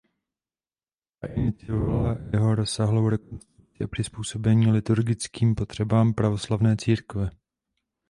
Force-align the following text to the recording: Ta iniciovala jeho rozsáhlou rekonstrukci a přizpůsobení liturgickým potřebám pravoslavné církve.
Ta 1.19 1.27
iniciovala 1.33 2.17
jeho 2.33 2.55
rozsáhlou 2.55 3.09
rekonstrukci 3.09 3.83
a 3.83 3.87
přizpůsobení 3.87 4.67
liturgickým 4.71 5.55
potřebám 5.55 6.13
pravoslavné 6.13 6.75
církve. 6.79 7.29